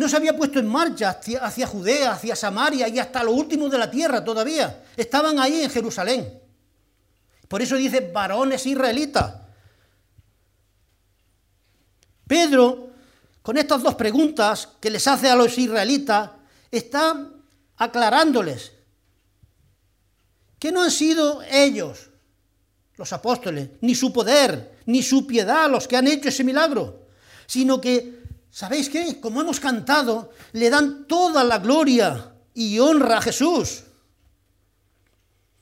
[0.00, 3.76] No se había puesto en marcha hacia, Judea, hacia Samaria y hasta lo último de
[3.76, 4.82] la tierra todavía.
[4.96, 6.40] Estaban ahí en Jerusalén.
[7.46, 9.34] Por eso dice varones israelitas.
[12.26, 12.88] Pedro,
[13.42, 16.30] con estas dos preguntas que les hace a los israelitas,
[16.70, 17.28] está
[17.76, 18.72] aclarándoles
[20.58, 22.08] que no han sido ellos
[22.96, 27.06] los apóstoles, ni su poder, ni su piedad los que han hecho ese milagro,
[27.46, 28.19] sino que,
[28.50, 29.20] ¿sabéis qué?
[29.20, 33.84] Como hemos cantado, le dan toda la gloria y honra a Jesús.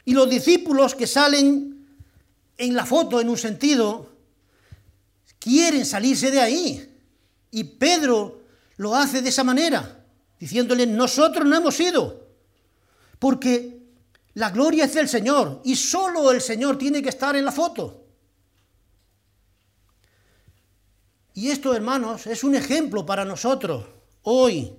[0.05, 1.87] Y los discípulos que salen
[2.57, 4.11] en la foto, en un sentido,
[5.39, 6.97] quieren salirse de ahí.
[7.51, 8.41] Y Pedro
[8.77, 10.05] lo hace de esa manera,
[10.39, 12.27] diciéndole, nosotros no hemos ido,
[13.19, 13.79] porque
[14.35, 17.98] la gloria es del Señor y solo el Señor tiene que estar en la foto.
[21.39, 23.85] Y esto, hermanos, es un ejemplo para nosotros
[24.23, 24.75] hoy,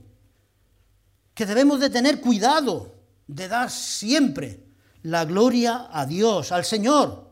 [1.34, 2.96] que debemos de tener cuidado
[3.28, 4.66] de dar siempre
[5.04, 7.30] la gloria a Dios, al Señor,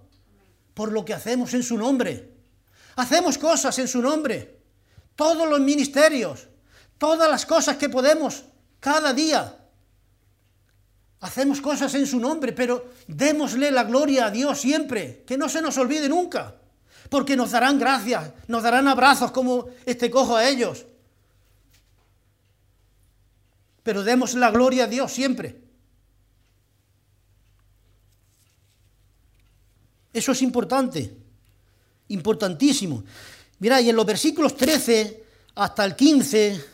[0.73, 2.37] por lo que hacemos en su nombre.
[2.95, 4.61] Hacemos cosas en su nombre,
[5.17, 6.47] todos los ministerios,
[6.97, 8.45] todas las cosas que podemos
[8.79, 9.57] cada día
[11.19, 15.63] Hacemos cosas en su nombre, pero démosle la gloria a Dios siempre, que no se
[15.63, 16.55] nos olvide nunca,
[17.09, 20.85] porque nos darán gracias, nos darán abrazos como este cojo a ellos.
[23.83, 25.61] Pero demos la gloria a Dios siempre.
[30.11, 31.15] Eso es importante,
[32.07, 33.03] importantísimo.
[33.59, 35.23] Mira, y en los versículos 13
[35.55, 36.65] hasta el 15,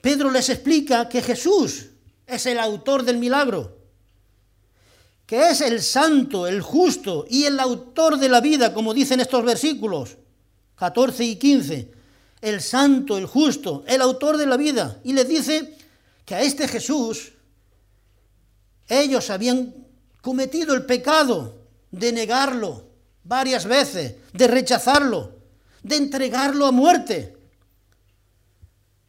[0.00, 1.86] Pedro les explica que Jesús
[2.26, 3.79] es el autor del milagro,
[5.30, 9.44] que es el santo, el justo y el autor de la vida, como dicen estos
[9.44, 10.16] versículos
[10.74, 11.88] 14 y 15.
[12.40, 14.98] El santo, el justo, el autor de la vida.
[15.04, 15.76] Y les dice
[16.24, 17.30] que a este Jesús
[18.88, 19.72] ellos habían
[20.20, 21.60] cometido el pecado
[21.92, 22.88] de negarlo
[23.22, 25.36] varias veces, de rechazarlo,
[25.84, 27.36] de entregarlo a muerte.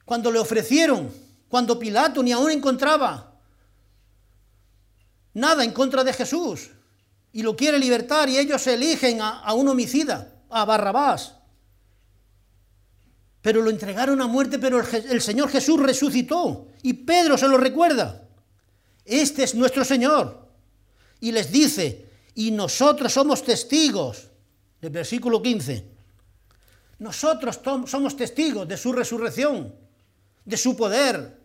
[0.06, 1.10] Cuando le ofrecieron
[1.50, 3.31] cuando Pilato ni aún encontraba
[5.34, 6.70] nada en contra de Jesús
[7.34, 11.36] y lo quiere libertar y ellos eligen a, un homicida, a Barrabás.
[13.42, 17.58] Pero lo entregaron a muerte, pero el, el Señor Jesús resucitó y Pedro se lo
[17.58, 18.28] recuerda.
[19.06, 20.48] Este es nuestro Señor.
[21.20, 24.28] Y les dice, y nosotros somos testigos,
[24.80, 25.86] del versículo 15,
[27.00, 29.74] nosotros somos testigos de su resurrección,
[30.46, 31.41] de su poder,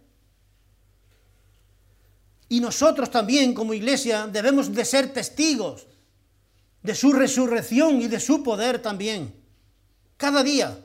[2.49, 5.86] y nosotros también como iglesia debemos de ser testigos
[6.82, 9.34] de su resurrección y de su poder también,
[10.16, 10.78] cada día.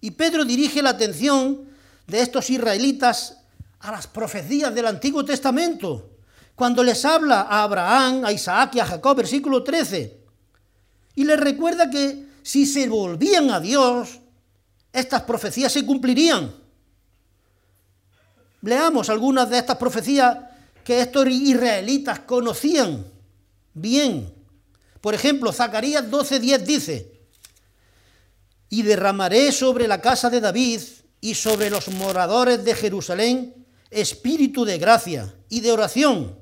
[0.00, 1.68] Y Pedro dirige la atención
[2.06, 3.38] de estos israelitas
[3.80, 6.10] a las profecías del Antiguo Testamento,
[6.54, 10.20] cuando les habla a Abraham, a Isaac y a Jacob, versículo 13,
[11.16, 14.20] y les recuerda que si se volvían a Dios,
[14.92, 16.54] estas profecías se cumplirían.
[18.62, 20.36] Leamos algunas de estas profecías
[20.84, 23.06] que estos israelitas conocían
[23.74, 24.32] bien.
[25.00, 27.12] Por ejemplo, Zacarías 12:10 dice,
[28.68, 30.80] y derramaré sobre la casa de David
[31.20, 36.36] y sobre los moradores de Jerusalén espíritu de gracia y de oración,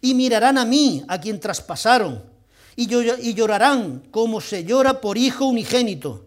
[0.00, 2.24] y mirarán a mí, a quien traspasaron,
[2.76, 6.26] y llorarán como se llora por hijo unigénito,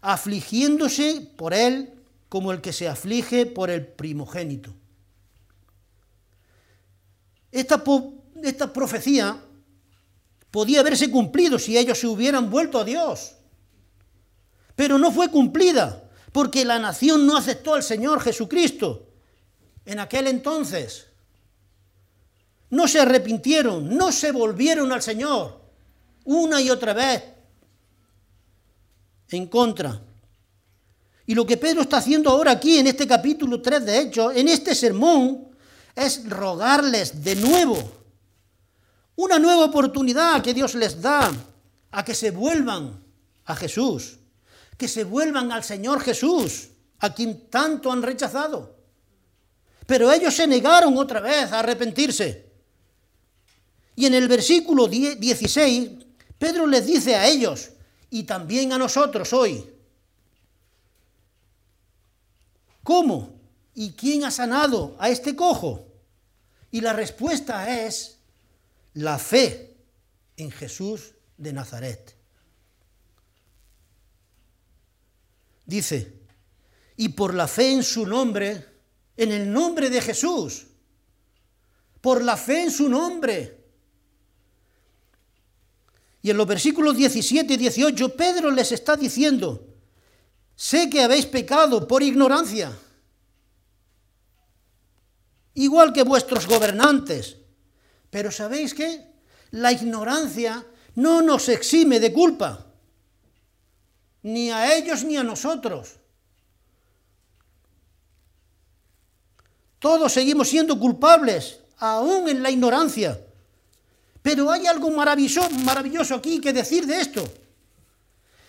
[0.00, 1.92] afligiéndose por él
[2.28, 4.74] como el que se aflige por el primogénito.
[7.50, 7.82] Esta,
[8.42, 9.42] esta profecía
[10.50, 13.36] podía haberse cumplido si ellos se hubieran vuelto a Dios,
[14.76, 19.08] pero no fue cumplida porque la nación no aceptó al Señor Jesucristo
[19.84, 21.06] en aquel entonces.
[22.70, 25.62] No se arrepintieron, no se volvieron al Señor
[26.24, 27.24] una y otra vez
[29.30, 30.02] en contra.
[31.28, 34.48] Y lo que Pedro está haciendo ahora aquí en este capítulo 3 de Hechos, en
[34.48, 35.48] este sermón,
[35.94, 37.92] es rogarles de nuevo
[39.16, 41.30] una nueva oportunidad que Dios les da
[41.90, 43.04] a que se vuelvan
[43.44, 44.16] a Jesús,
[44.78, 46.68] que se vuelvan al Señor Jesús,
[47.00, 48.76] a quien tanto han rechazado.
[49.86, 52.46] Pero ellos se negaron otra vez a arrepentirse.
[53.96, 55.90] Y en el versículo 16,
[56.38, 57.72] Pedro les dice a ellos,
[58.08, 59.77] y también a nosotros hoy,
[62.82, 63.38] ¿cómo
[63.74, 65.86] y quién ha sanado a este cojo?
[66.70, 68.18] Y la respuesta es
[68.94, 69.76] la fe
[70.36, 72.16] en Jesús de Nazaret.
[75.64, 76.12] Dice,
[76.96, 78.64] y por la fe en su nombre,
[79.16, 80.66] en el nombre de Jesús,
[82.00, 83.58] por la fe en su nombre,
[86.22, 89.67] y en los versículos 17 y 18, Pedro les está diciendo,
[90.58, 92.76] sé que habéis pecado por ignorancia,
[95.54, 97.36] igual que vuestros gobernantes,
[98.10, 99.06] pero ¿sabéis qué?
[99.52, 102.66] La ignorancia no nos exime de culpa,
[104.24, 105.94] ni a ellos ni a nosotros.
[109.78, 113.24] Todos seguimos siendo culpables, aún en la ignorancia.
[114.22, 117.32] Pero hay algo maravilloso, maravilloso aquí que decir de esto.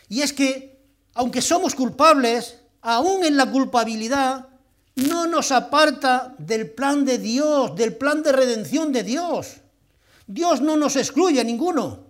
[0.08, 0.69] Y es que,
[1.20, 4.48] aunque somos culpables, aún en la culpabilidad,
[4.96, 9.58] no nos aparta del plan de Dios, del plan de redención de Dios.
[10.26, 12.06] Dios no nos excluye a ninguno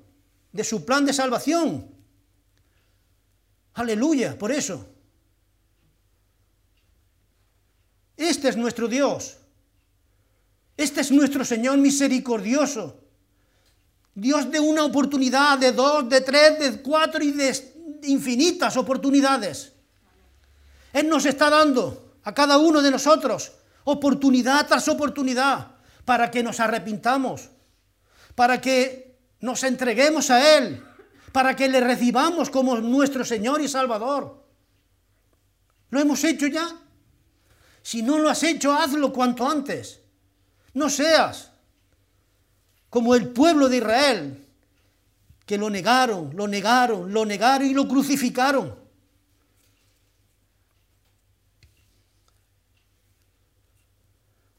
[0.51, 1.87] de su plan de salvación.
[3.73, 4.85] Aleluya, por eso.
[8.15, 9.37] Este es nuestro Dios.
[10.77, 12.99] Este es nuestro Señor misericordioso.
[14.13, 19.73] Dios de una oportunidad, de dos, de tres, de cuatro y de infinitas oportunidades.
[20.93, 23.51] Él nos está dando a cada uno de nosotros
[23.83, 25.75] oportunidad tras oportunidad
[26.05, 27.49] para que nos arrepintamos,
[28.35, 30.83] para que nos entreguemos a Él,
[31.31, 34.43] para que le recibamos como nuestro Señor y Salvador.
[35.89, 36.67] ¿Lo hemos hecho ya?
[37.81, 39.99] Si no lo has hecho, hazlo cuanto antes.
[40.73, 41.51] No seas
[42.89, 44.48] como el pueblo de Israel,
[45.49, 48.75] que lo negaron, lo negaron, lo negaron y lo crucificaron.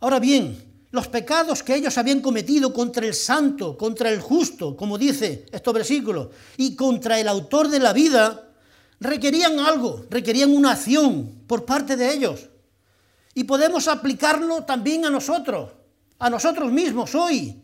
[0.00, 4.98] Ahora bien, los pecados que ellos habían cometido contra el santo, contra el justo, como
[4.98, 8.50] dice estos versículos, y contra el autor de la vida,
[8.98, 12.48] requerían algo, requerían una acción por parte de ellos.
[13.32, 15.70] Y podemos aplicarlo también a nosotros,
[16.18, 17.62] a nosotros mismos hoy.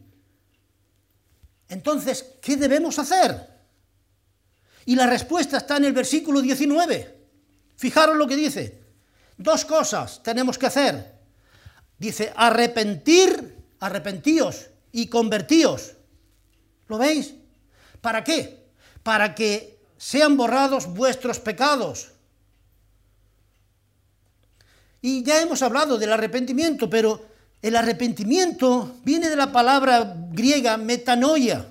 [1.68, 3.56] Entonces, ¿qué debemos hacer?
[4.84, 7.16] Y la respuesta está en el versículo 19.
[7.76, 8.82] Fijaros lo que dice.
[9.36, 11.14] Dos cosas tenemos que hacer.
[11.98, 15.94] Dice, arrepentir, arrepentíos y convertíos.
[16.88, 17.34] ¿Lo veis?
[18.00, 18.70] ¿Para qué?
[19.02, 22.12] Para que sean borrados vuestros pecados.
[25.02, 31.66] Y ya hemos hablado del arrepentimiento, pero el arrepentimiento viene de la palabra griega metanoia,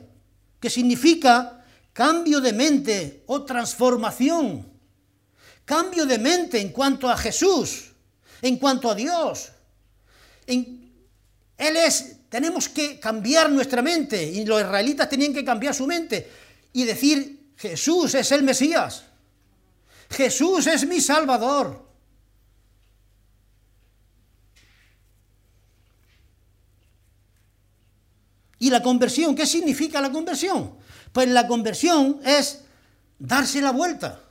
[0.60, 1.64] que significa
[1.94, 4.68] cambio de mente o transformación.
[5.64, 7.92] Cambio de mente en cuanto a Jesús,
[8.42, 9.52] en cuanto a Dios.
[10.48, 10.92] él
[11.58, 16.30] es, tenemos que cambiar nuestra mente, y los israelitas tenían que cambiar su mente
[16.74, 19.06] y decir, Jesús es el Mesías,
[20.10, 21.85] Jesús es mi Salvador.
[28.60, 29.36] ¿Y la conversión?
[29.36, 30.76] ¿Qué significa la conversión?
[31.12, 32.62] Pues la conversión es
[33.20, 34.22] darse la vuelta.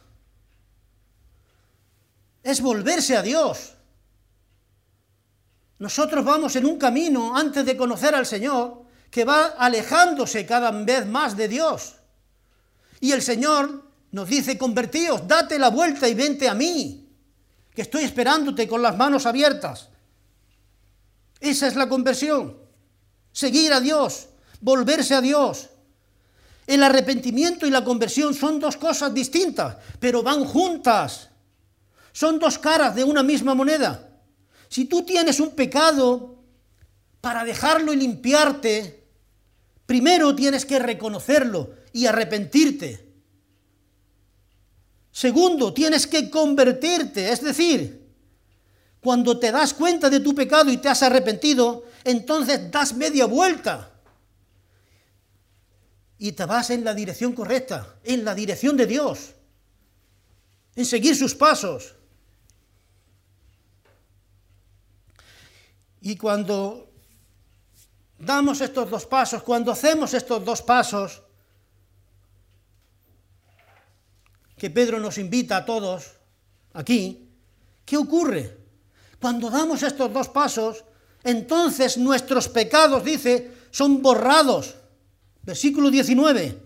[2.42, 3.72] Es volverse a Dios.
[5.78, 11.06] Nosotros vamos en un camino antes de conocer al Señor que va alejándose cada vez
[11.06, 11.96] más de Dios.
[13.00, 17.08] Y el Señor nos dice, convertíos, date la vuelta y vente a mí,
[17.74, 19.88] que estoy esperándote con las manos abiertas.
[21.40, 22.63] Esa es la conversión
[23.34, 24.28] seguir a Dios,
[24.60, 25.68] volverse a Dios.
[26.66, 31.28] El arrepentimiento y la conversión son dos cosas distintas, pero van juntas.
[32.12, 34.08] Son dos caras de una misma moneda.
[34.68, 36.38] Si tú tienes un pecado,
[37.20, 39.04] para dejarlo y limpiarte,
[39.84, 43.12] primero tienes que reconocerlo y arrepentirte.
[45.10, 48.04] Segundo, tienes que convertirte, es decir,
[49.00, 53.90] cuando te das cuenta de tu pecado y te has arrepentido, entonces das media vuelta
[56.18, 59.34] y te vas en la dirección correcta, en la dirección de Dios,
[60.76, 61.94] en seguir sus pasos.
[66.00, 66.92] Y cuando
[68.18, 71.22] damos estos dos pasos, cuando hacemos estos dos pasos,
[74.56, 76.12] que Pedro nos invita a todos
[76.74, 77.28] aquí,
[77.84, 78.56] ¿qué ocurre?
[79.20, 80.84] Cuando damos estos dos pasos,
[81.24, 84.74] entonces nuestros pecados, dice, son borrados.
[85.42, 86.62] Versículo 19.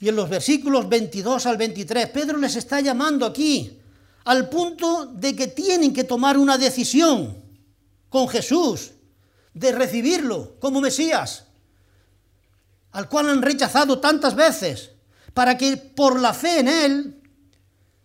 [0.00, 3.78] Y en los versículos 22 al 23, Pedro les está llamando aquí
[4.24, 7.42] al punto de que tienen que tomar una decisión
[8.08, 8.92] con Jesús,
[9.54, 11.44] de recibirlo como Mesías,
[12.92, 14.90] al cual han rechazado tantas veces,
[15.34, 17.22] para que por la fe en Él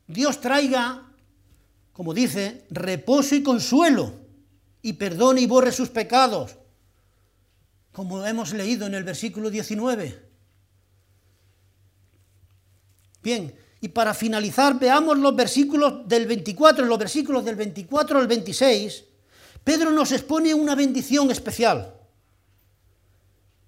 [0.07, 1.12] Dios traiga,
[1.93, 4.13] como dice, reposo y consuelo,
[4.81, 6.57] y perdone y borre sus pecados
[7.93, 10.19] como hemos leído en el versículo 19.
[13.21, 18.27] Bien, y para finalizar, veamos los versículos del 24, en los versículos del 24 al
[18.27, 19.05] 26,
[19.63, 21.93] Pedro nos expone una bendición especial,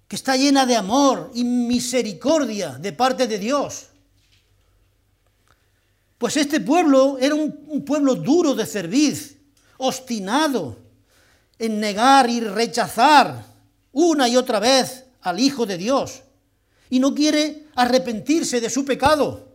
[0.08, 3.88] que está llena de amor y misericordia de parte de Dios.
[6.18, 9.36] Pues este pueblo era un, pueblo duro de cerviz,
[9.78, 10.78] obstinado
[11.58, 13.44] en negar y rechazar
[13.92, 16.22] una y otra vez al Hijo de Dios
[16.88, 19.48] y no quiere arrepentirse de su pecado.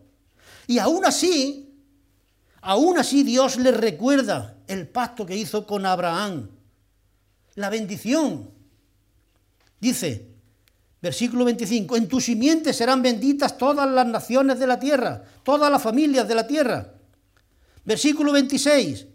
[0.68, 1.74] Y aún así,
[2.62, 6.50] aún así Dios le recuerda el pacto que hizo con Abraham,
[7.56, 8.50] la bendición.
[9.80, 10.31] Dice,
[11.02, 15.82] versículo 25, en tu simiente serán benditas todas las naciones de la tierra, todas las
[15.82, 16.94] familias de la tierra.
[17.84, 19.08] Versículo 26,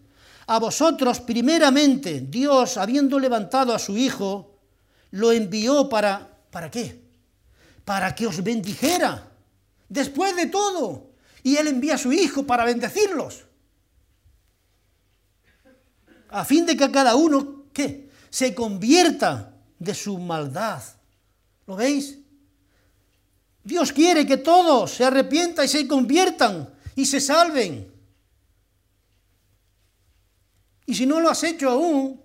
[0.48, 4.58] a vosotros primeramente Dios, habiendo levantado a su Hijo,
[5.12, 7.00] lo envió para, ¿para qué?
[7.84, 9.32] Para que os bendijera.
[9.88, 11.10] Después de todo.
[11.44, 13.44] Y Él envía a su Hijo para bendecirlos.
[16.28, 18.10] A fin de que cada uno, ¿qué?
[18.30, 20.82] Se convierta de su maldad.
[21.66, 22.18] ¿Lo veis?
[23.64, 27.92] Dios quiere que todos se arrepientan y se conviertan y se salven.
[30.86, 32.22] Y si no lo has hecho aún,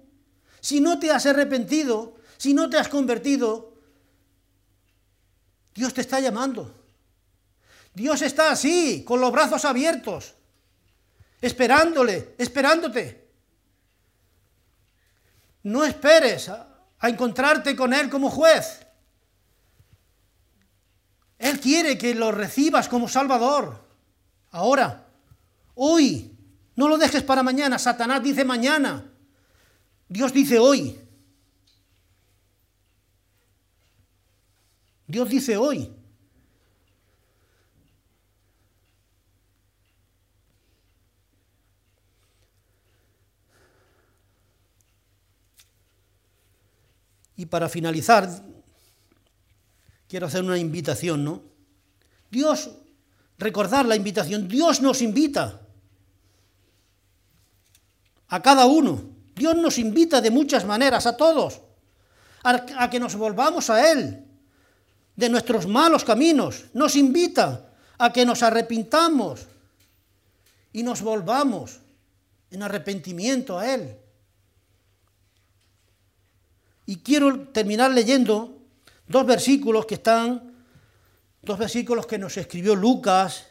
[0.59, 3.73] si no te has arrepentido, si no te has convertido,
[5.73, 6.81] Dios te está llamando.
[7.93, 10.35] Dios está así, con los brazos abiertos,
[11.41, 13.27] esperándole, esperándote.
[15.63, 16.67] No esperes a,
[17.03, 18.85] encontrarte con Él como juez.
[21.41, 23.83] Él quiere que lo recibas como Salvador.
[24.51, 25.07] Ahora,
[25.73, 26.37] hoy,
[26.75, 27.79] no lo dejes para mañana.
[27.79, 29.11] Satanás dice mañana.
[30.07, 30.99] Dios dice hoy.
[35.07, 35.91] Dios dice hoy.
[47.35, 48.29] Y para finalizar,
[50.11, 51.41] quiero hacer una invitación, ¿no?
[52.29, 52.69] Dios,
[53.37, 55.61] recordar la invitación, Dios nos invita
[58.27, 59.05] a cada uno.
[59.33, 61.61] Dios nos invita de muchas maneras, a todos,
[62.43, 64.25] a, que nos volvamos a Él,
[65.15, 69.47] de nuestros malos caminos, nos invita a que nos arrepintamos
[70.73, 71.79] y nos volvamos
[72.49, 73.95] en arrepentimiento a Él.
[76.85, 78.60] Y quiero terminar leyendo
[79.11, 80.53] dos versículos que están,
[81.41, 83.45] dos versículos que nos escribió Lucas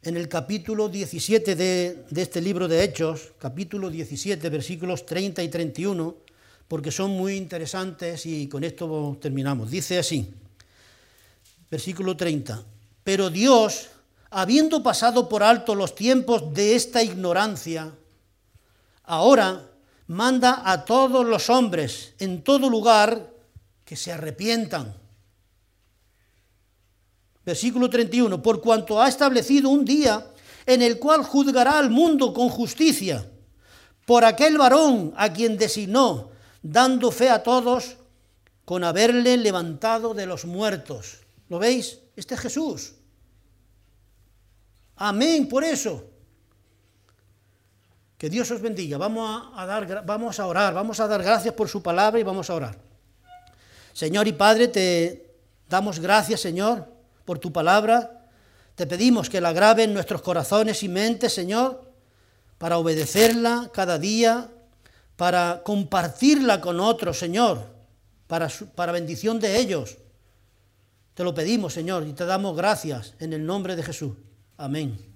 [0.00, 6.14] en el capítulo 17 de, este libro de Hechos, capítulo 17, versículos 30 y 31
[6.68, 9.70] porque son muy interesantes y con esto terminamos.
[9.70, 10.32] Dice así,
[11.68, 12.62] versículo 30,
[13.02, 13.88] pero Dios,
[14.30, 17.92] habiendo pasado por alto los tiempos de esta ignorancia,
[19.04, 19.68] ahora
[20.06, 23.35] manda a todos los hombres en todo lugar
[23.86, 24.92] que se arrepientan.
[27.44, 30.26] Versículo 31, por cuanto ha establecido un día
[30.66, 33.30] en el cual juzgará al mundo con justicia,
[34.04, 36.30] por aquel varón a quien designó,
[36.60, 37.96] dando fe a todos
[38.64, 41.18] con haberle levantado de los muertos.
[41.48, 42.00] ¿Lo veis?
[42.16, 42.94] Este es Jesús.
[44.96, 46.10] Amén por eso.
[48.18, 48.98] Que Dios os bendiga.
[48.98, 52.50] Vamos a, dar, vamos a orar, vamos a dar gracias por su palabra y vamos
[52.50, 52.85] a orar.
[53.96, 55.26] Señor y Padre, te
[55.70, 56.86] damos gracias, Señor,
[57.24, 58.28] por tu palabra.
[58.74, 61.90] Te pedimos que la grabe en nuestros corazones y mentes, Señor,
[62.58, 64.50] para obedecerla cada día,
[65.16, 67.68] para compartirla con otros, Señor,
[68.26, 69.96] para, para bendición de ellos.
[71.14, 74.12] Te lo pedimos, Señor, y te damos gracias en el nombre de Jesús.
[74.58, 75.15] Amén.